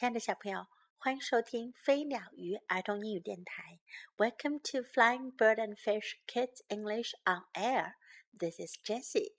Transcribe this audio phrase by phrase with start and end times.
[0.00, 3.80] 亲爱的小朋友，欢迎收听飞鸟鱼儿童英语电台。
[4.16, 7.96] Welcome to Flying Bird and Fish Kids English on Air.
[8.32, 9.34] This is Jessie.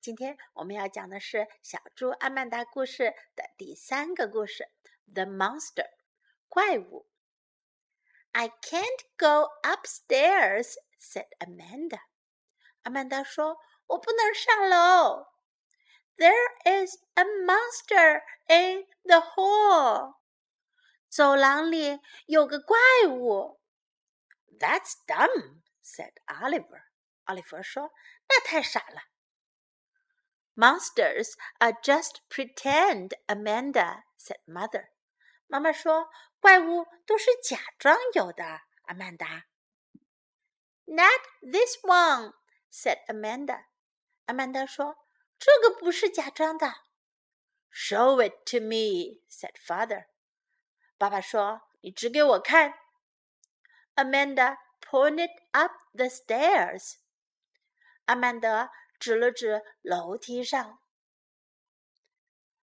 [0.00, 4.68] 今天我们要讲的是小猪阿曼达故事的第三个故事
[5.14, 5.86] ：The Monster，
[6.48, 7.06] 怪物。
[8.32, 12.00] I can't go upstairs," said Amanda.
[12.82, 15.28] 阿曼达说：“我不能上楼。”
[16.19, 20.15] There is a monster in the hall.
[21.09, 22.77] 走廊里有个怪
[23.09, 23.59] 物。
[24.59, 26.83] That's dumb, said Oliver.
[27.25, 27.91] 奥利弗说：“
[28.29, 29.03] 那太傻了。”
[30.55, 34.87] Monsters are just pretend, Amanda said mother.
[35.47, 39.45] 妈妈说：“怪物都是假装有的。”阿曼达。
[40.85, 42.33] Not this one,
[42.71, 43.65] said Amanda.
[44.27, 44.95] 阿曼达说。
[45.39, 46.73] 这个不是假装的。
[47.71, 50.05] Show it to me," said father.
[50.97, 52.73] 爸爸说：“你指给我看。”
[53.95, 56.95] Amanda pointed up the stairs.
[58.05, 60.79] 阿曼德指了指楼梯上。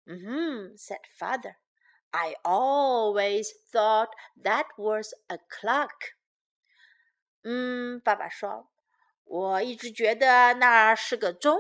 [0.04, 1.56] 嗯 said father.
[2.10, 4.10] I always thought
[4.42, 6.14] that was a clock.
[7.42, 8.70] 嗯，爸爸说，
[9.24, 11.58] 我一直觉得那是个钟。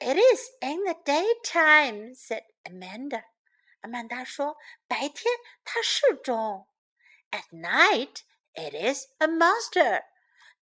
[0.00, 3.24] it is in the daytime," said Amanda.
[3.80, 4.56] 阿曼达说：“
[4.88, 5.32] 白天
[5.64, 6.68] 它是钟。
[7.30, 8.22] At night,
[8.54, 10.04] it is a monster.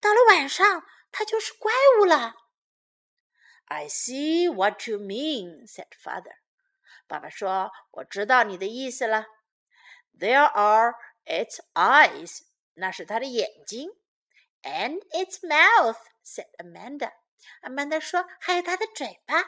[0.01, 2.35] 到了晚上，它就是怪物了。”
[3.67, 6.37] I see what you mean," said father.
[7.07, 9.27] 爸爸说：“我知道你的意思了。
[10.19, 12.43] There are its eyes.
[12.75, 13.91] 那是它的眼睛。
[14.63, 17.13] And its mouth," said Amanda.
[17.61, 19.43] 阿曼达说：“还有它的嘴巴，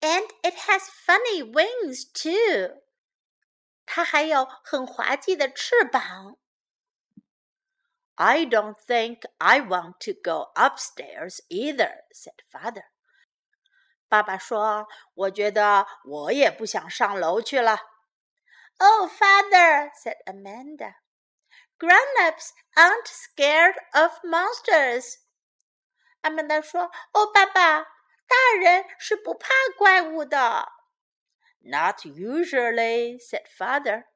[0.00, 2.82] and it has funny wings too。
[3.86, 6.38] 它还有很滑稽的翅膀。”
[8.16, 12.84] I don't think I want to go upstairs either," said father.
[14.08, 17.78] 爸爸说：“我觉得我也不想上楼去了。”
[18.78, 20.94] Oh, father," said Amanda.
[21.78, 25.16] "Grown-ups aren't scared of monsters."
[26.22, 30.72] 阿曼达说：“哦，爸爸，大人是不怕怪物的。”
[31.60, 34.06] Not usually," said father.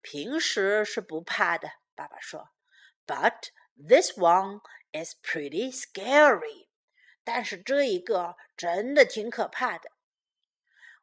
[0.00, 2.50] 平时是不怕的，爸爸说。
[3.06, 4.60] But this one
[4.92, 6.68] is pretty scary.
[7.24, 9.90] 但是这一个真的挺可怕的。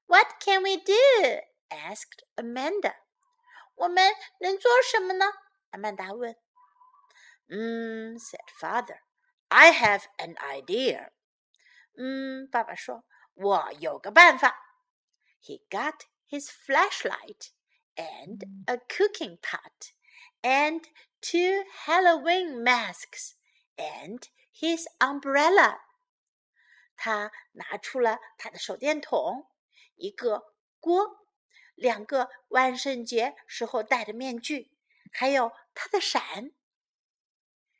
[0.06, 0.94] What can we do?
[1.70, 2.96] asked Amanda.
[3.76, 5.26] 我们能做什么呢？
[5.72, 6.36] 阿曼达问。
[7.50, 9.00] 嗯，said father.
[9.50, 11.12] I have an idea.
[11.96, 14.56] 嗯，爸爸说，我有个办法。
[15.42, 17.50] He got his flashlight
[17.96, 19.92] and a cooking pot
[20.42, 20.82] and
[21.22, 23.34] two Halloween masks
[23.76, 24.24] and
[24.54, 25.82] his umbrella.
[26.96, 29.48] 他拿出了他的手电筒，
[29.96, 31.28] 一个锅，
[31.76, 34.72] 两个万圣节时候戴的面具，
[35.12, 36.52] 还有他的伞。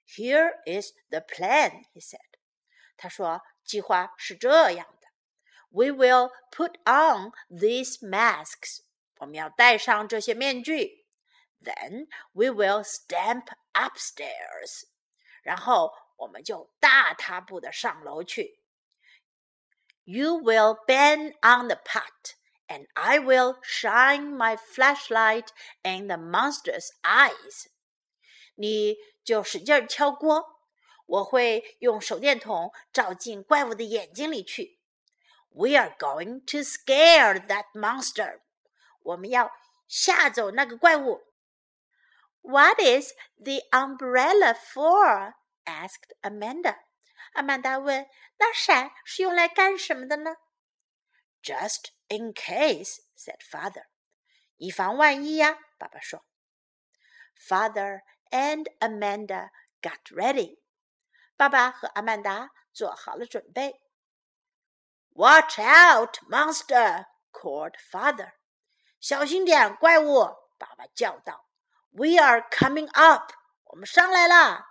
[0.08, 2.20] here is the plan, he said.
[2.98, 5.08] 他说：“计划是这样的：
[5.70, 8.82] We will put on these masks.
[9.18, 11.06] 我们要戴上这些面具。
[11.62, 14.84] Then we will stamp upstairs.
[15.42, 18.60] 然后我们就大踏步的上楼去。
[20.04, 22.36] You will bang on the pot,
[22.68, 25.48] and I will shine my flashlight
[25.84, 27.68] in the monster's eyes.
[28.56, 30.60] 你 就使劲敲锅，
[31.06, 34.80] 我会用手电筒照进怪物的眼睛里去。
[35.50, 38.42] We are going to scare that monster。
[39.02, 39.52] 我们要
[39.88, 41.22] 吓走那个怪物。
[42.42, 45.36] What is the umbrella for?
[45.66, 46.78] asked Amanda.
[47.34, 50.36] 阿曼达问：“那伞是用来干什么的呢？”
[51.42, 53.86] Just in case, said father.
[54.58, 56.26] 以防万一呀，爸爸说。
[57.38, 59.52] Father and Amanda
[59.82, 60.60] got ready.
[61.36, 63.82] 爸爸和阿曼达做好了准备。
[65.14, 67.06] Watch out, monster!
[67.32, 68.34] called father.
[69.00, 70.38] 小心点，怪物！
[70.58, 71.48] 爸爸叫道。
[71.92, 73.34] We are coming up.
[73.66, 74.68] 我们上来了。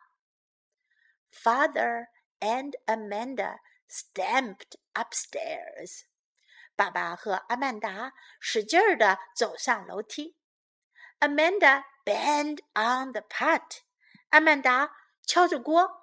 [1.31, 2.07] Father
[2.41, 3.59] and Amanda
[3.89, 6.03] stamped upstairs.
[6.75, 10.37] 爸爸和阿曼达使劲儿地走上楼梯。
[11.21, 13.83] Amanda banged on the pot.
[14.31, 14.91] 阿曼达
[15.27, 16.01] 敲着锅。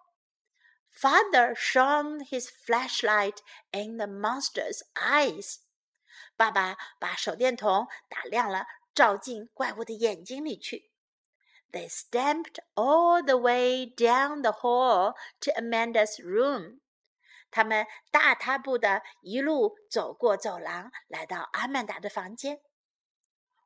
[0.92, 3.38] Father shone his flashlight
[3.71, 5.60] in the monster's eyes.
[6.36, 10.92] 爸爸把手电筒打亮了，照进怪物的眼睛里去。
[11.71, 16.80] They stamped all the way down the hall to Amanda's room.
[17.51, 22.62] 他们大踏步的一路走过走廊，来到阿曼达的房间。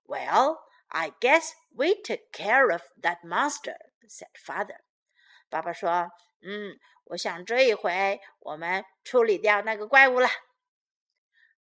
[0.06, 3.78] Well, I guess we took care of that monster,"
[4.08, 4.78] said father.
[5.50, 6.12] 爸爸说：“
[6.42, 10.28] 嗯，我想这一回我们处理掉那个怪物了。”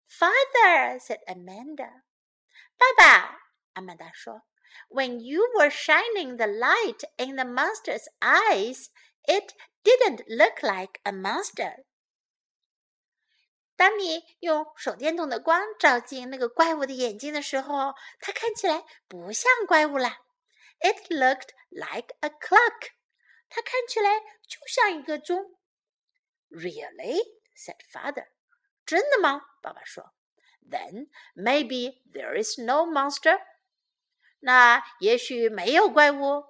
[0.08, 2.04] Father said Amanda.
[2.78, 3.40] 爸爸，
[3.74, 4.44] 阿曼达说，
[4.90, 8.90] When you were shining the light in the monster's eyes,
[9.24, 9.54] it
[9.84, 11.86] didn't look like a monster.
[13.79, 20.19] 当你用手电筒的光照进那个怪物的眼睛的时候，它看起来不像怪物啦。
[20.81, 22.91] It looked like a clock.
[23.49, 25.57] 它看起来就像一个钟。
[26.51, 27.23] Really?
[27.57, 28.27] said father.
[28.85, 29.43] 真的吗？
[29.63, 30.13] 爸爸说。
[30.69, 33.41] Then maybe there is no monster.
[34.41, 36.45] 那也许没有怪物。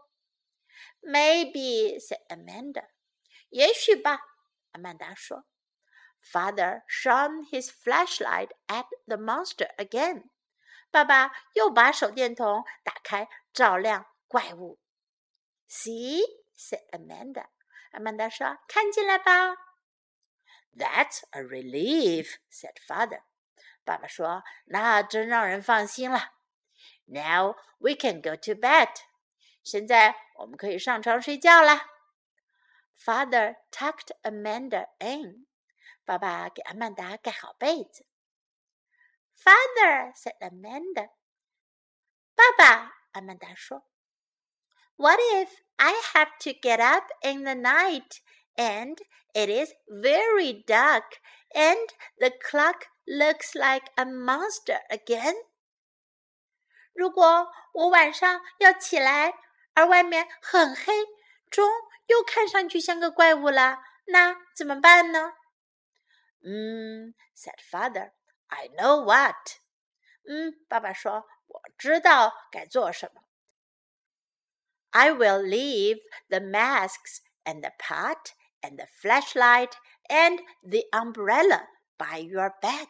[1.03, 2.89] Maybe, said Amanda.
[3.51, 4.19] 也许吧，
[4.73, 5.45] 阿曼达说。
[6.28, 10.30] Father shone his flashlight at the monster again.
[10.90, 14.80] 爸爸又把手电筒打开，照亮怪物。
[15.68, 16.22] See,
[16.56, 17.48] said Amanda.
[17.92, 19.56] 阿曼达说：“看见了吧？”
[20.76, 23.22] That's a relief, said father.
[23.84, 26.34] 爸爸说：“那真让人放心了。”
[27.06, 28.90] Now we can go to bed.
[29.64, 31.82] 现在我们可以上床睡觉了。
[32.98, 35.47] Father tucked Amanda in.
[36.08, 38.06] 爸爸给阿曼达盖好被子。
[39.36, 41.10] Father said Amanda.
[42.36, 43.88] 爸爸，阿曼达说，
[44.96, 48.20] What if I have to get up in the night
[48.56, 48.98] and
[49.34, 51.20] it is very dark
[51.50, 55.36] and the clock looks like a monster again?
[56.94, 59.34] 如果我晚上要起来，
[59.74, 60.94] 而外面很黑，
[61.50, 61.68] 钟
[62.06, 65.34] 又看上去像个怪物了，那怎么办呢？
[66.44, 68.12] 嗯，said father.
[68.48, 69.60] I know what.
[70.26, 73.22] 嗯，爸爸说，我知道该做什么。
[74.92, 76.00] I will leave
[76.30, 79.72] the masks and the pot and the flashlight
[80.08, 81.68] and the umbrella
[81.98, 82.90] by your bed.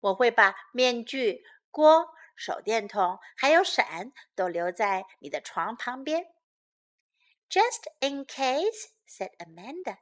[0.00, 6.24] 我会把面具、锅、手电筒还有伞都留在你的床旁边。
[7.50, 9.98] Just in case, said Amanda.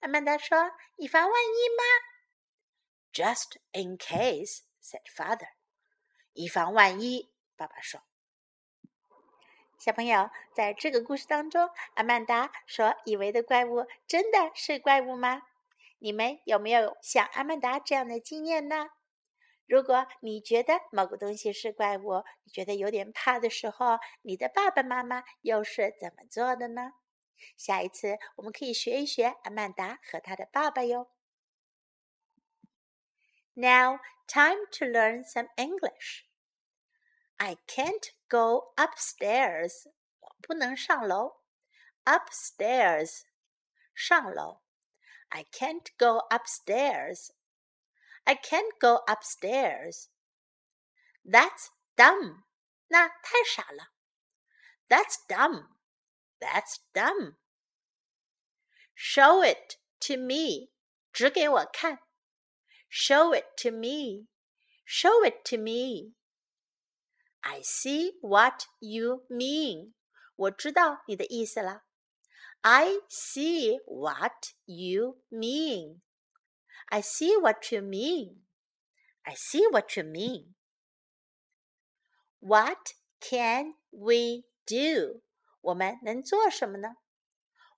[0.00, 1.82] 阿曼达说：“以防万一吗
[3.12, 5.48] ？”“Just in case,” said father.
[6.34, 8.02] 以防万一，爸爸说。
[9.78, 15.42] 小朋友，在这个故事当中，阿曼达所以为的怪物真的是怪物吗？
[15.98, 18.90] 你们有没有像阿曼达这样的经验呢？
[19.66, 26.92] 如果你觉得某个东西是怪物，你觉得有点怕的时候，你的爸爸妈妈又是怎么做的呢？
[27.57, 31.11] 下一次我们可以学一学阿曼达和他的爸爸哟。
[33.55, 36.25] Now, time to learn some English.
[37.37, 39.91] I can't go upstairs.
[40.19, 41.41] 我不能上楼。
[42.05, 43.21] Upstairs，
[43.93, 44.63] 上楼。
[45.29, 47.31] I can't go upstairs.
[48.23, 50.07] I can't go upstairs.
[51.23, 52.43] That's dumb.
[52.87, 53.93] 那太傻了。
[54.87, 55.69] That's dumb.
[56.39, 57.37] That's dumb.
[58.95, 60.69] Show it to me.
[61.11, 61.99] 指给我看。
[62.89, 64.27] Show it to me.
[64.85, 66.13] Show it to me.
[67.41, 69.93] I see what you mean.
[70.35, 71.83] 我知道你的意思了。
[72.61, 76.01] I see what you mean.
[76.85, 78.43] I see what you mean.
[79.23, 80.53] I see what you mean.
[82.39, 85.21] What can we do?
[85.61, 86.97] 我们能做什么呢？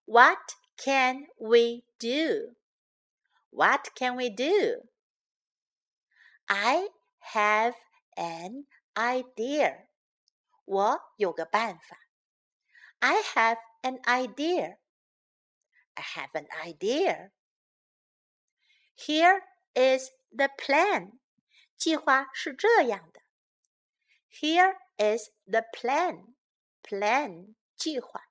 [0.06, 0.40] What
[0.78, 2.56] can we do?
[3.50, 4.88] What can we do?
[6.46, 6.90] I
[7.34, 7.76] have
[8.16, 9.88] an idea.
[10.66, 11.98] 我有个办法。
[13.00, 14.78] I have an idea.
[15.94, 17.32] I have an idea.
[18.96, 19.42] Here
[19.74, 21.20] is the plan.
[21.78, 23.22] 计划是这样的。
[24.30, 26.36] Here is the plan.
[26.84, 28.22] Plan 计划。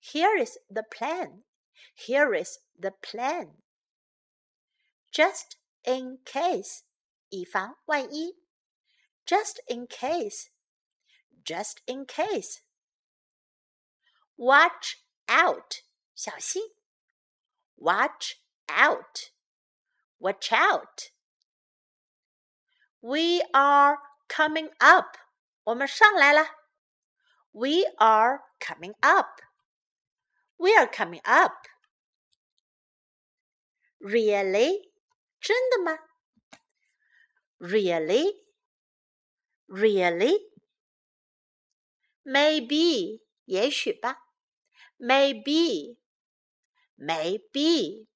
[0.00, 1.44] Here is the plan.
[1.96, 3.62] Here is the plan.
[5.10, 6.82] Just in case，
[7.30, 8.36] 以防万一。
[9.24, 10.48] Just in case.
[11.44, 12.60] Just in case.
[14.36, 14.96] Watch
[15.28, 15.82] out，
[16.14, 16.62] 小心。
[17.76, 18.34] Watch
[18.68, 19.30] out.
[20.18, 21.10] Watch out.
[23.00, 25.16] We are coming up.
[25.64, 26.57] 我们上来了。
[27.52, 29.40] We are coming up.
[30.58, 31.68] We are coming up.
[34.00, 34.92] Really?
[35.40, 35.98] 真的吗？
[37.58, 38.44] Really?
[39.66, 40.38] Really?
[42.24, 44.16] Maybe 也许吧。
[44.98, 45.96] Maybe.
[46.96, 48.06] Maybe.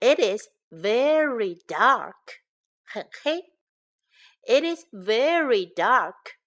[0.00, 2.42] It is very dark.
[2.84, 3.52] 很黑。
[4.42, 6.38] It is very dark.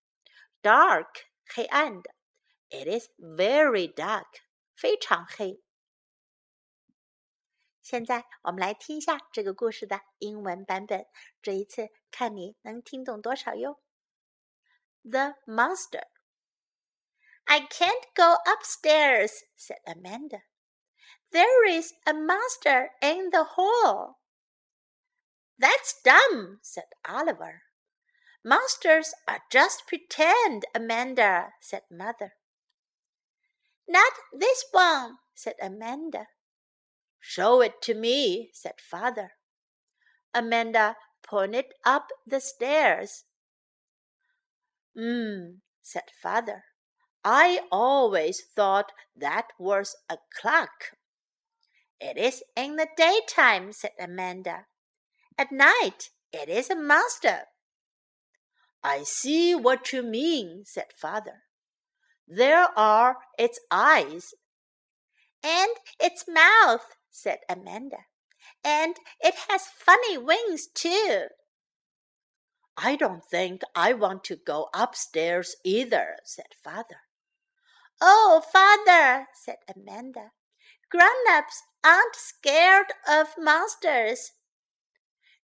[0.61, 1.09] Dark
[1.45, 2.13] 黑暗的。
[2.69, 4.41] It is very dark.
[4.75, 5.61] 非常黑。
[7.81, 11.05] 现在我们来听一下这个故事的英文版本。
[11.41, 13.81] 这一次看你能听懂多少哟。
[15.03, 16.07] The monster.
[17.45, 20.43] I can't go upstairs, said Amanda.
[21.31, 24.19] There is a monster in the hall.
[25.59, 27.63] That's dumb, said Oliver.
[28.44, 32.34] Monsters are just pretend, Amanda, said Mother.
[33.88, 36.28] Not this one, said Amanda.
[37.20, 39.32] Show it to me, said Father.
[40.34, 43.24] Amanda pointed up the stairs.
[44.96, 46.64] Hmm, said Father.
[47.24, 50.96] I always thought that was a clock.
[52.00, 54.66] It is in the daytime, said Amanda.
[55.36, 57.46] At night, it is a monster.
[58.88, 61.42] I see what you mean, said Father.
[62.26, 64.32] There are its eyes.
[65.44, 68.06] And its mouth, said Amanda.
[68.64, 71.26] And it has funny wings, too.
[72.78, 77.02] I don't think I want to go upstairs either, said Father.
[78.00, 80.30] Oh, Father, said Amanda.
[80.90, 84.32] Grown ups aren't scared of monsters.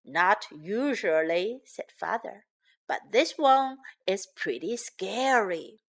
[0.02, 2.44] Not usually, said Father,
[2.86, 5.80] but this one is pretty scary.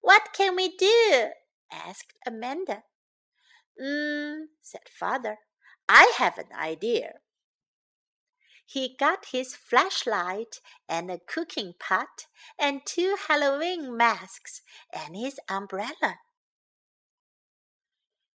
[0.00, 1.30] What can we do?
[1.72, 2.82] asked Amanda.
[3.80, 5.38] Mm, said Father.
[5.88, 7.14] I have an idea.
[8.66, 12.26] He got his flashlight and a cooking pot
[12.58, 14.62] and two Halloween masks
[14.92, 16.16] and his umbrella.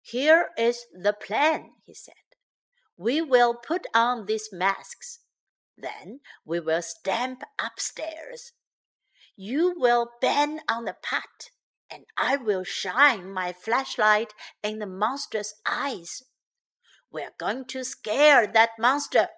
[0.02, 2.14] Here is the plan, he said.
[2.96, 5.20] We will put on these masks.
[5.76, 8.52] Then we will stamp upstairs.
[9.36, 11.50] You will bang on the pot,
[11.90, 16.22] and I will shine my flashlight in the monster's eyes.
[17.10, 19.28] We're going to scare that monster.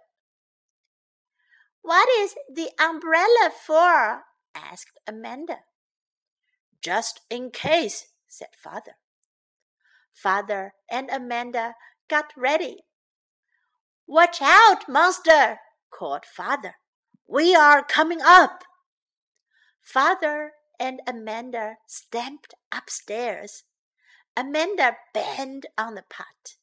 [1.83, 4.25] What is the umbrella for?
[4.55, 5.59] asked Amanda.
[6.83, 8.97] Just in case, said father.
[10.13, 11.75] Father and Amanda
[12.09, 12.85] got ready.
[14.07, 15.59] Watch out, monster!
[15.91, 16.75] Called father.
[17.27, 18.65] We are coming up.
[19.81, 23.65] Father and Amanda stamped upstairs.
[24.37, 26.57] Amanda banged on the pot.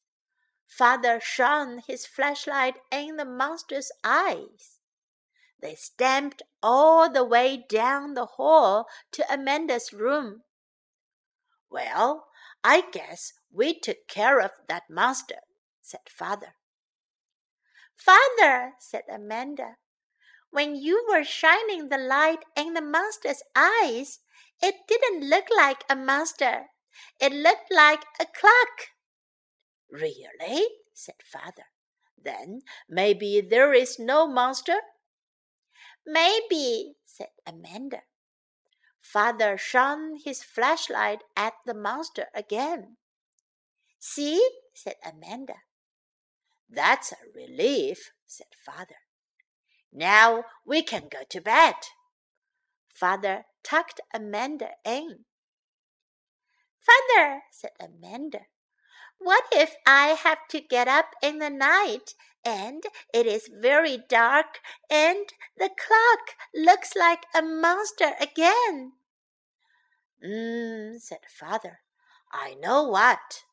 [0.67, 4.79] Father shone his flashlight in the monster's eyes.
[5.61, 10.43] They stamped all the way down the hall to Amanda's room.
[11.69, 12.27] Well,
[12.63, 15.39] I guess we took care of that monster,
[15.81, 16.55] said father.
[17.97, 19.77] Father, said Amanda,
[20.51, 24.19] when you were shining the light in the monster's eyes,
[24.61, 26.67] it didn't look like a monster.
[27.19, 28.93] It looked like a clock.
[29.89, 30.67] Really?
[30.93, 31.65] said father.
[32.17, 34.79] Then maybe there is no monster?
[36.05, 38.03] Maybe, said Amanda.
[39.01, 42.97] Father shone his flashlight at the monster again.
[43.99, 44.41] See,
[44.73, 45.55] said Amanda.
[46.69, 48.95] That's a relief, said father.
[49.91, 51.75] Now we can go to bed.
[52.93, 55.25] Father tucked Amanda in.
[56.79, 58.41] Father, said Amanda,
[59.19, 64.59] what if I have to get up in the night and it is very dark
[64.89, 68.93] and the clock looks like a monster again?
[70.23, 71.79] Mm, said father,
[72.31, 73.43] I know what.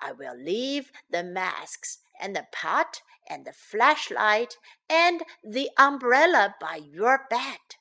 [0.00, 6.77] I will leave the masks and the pot and the flashlight and the umbrella by
[6.77, 7.77] your bed.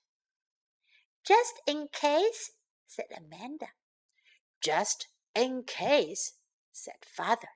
[1.25, 2.53] Just in case,
[2.87, 3.69] said Amanda.
[4.61, 6.33] Just in case,
[6.73, 7.49] said father.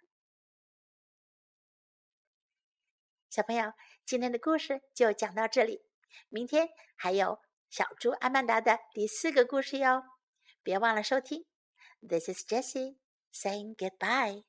[3.31, 3.73] 小朋友，
[4.05, 5.83] 今天的故事就讲到这里，
[6.29, 10.03] 明天还有小猪阿曼达的第四个故事哟，
[10.63, 11.47] 别忘了收听。
[12.07, 12.99] This is Jessie
[13.33, 14.45] saying goodbye.